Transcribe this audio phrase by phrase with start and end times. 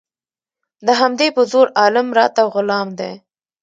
[0.85, 3.11] د همدې په زور عالم راته غلام دی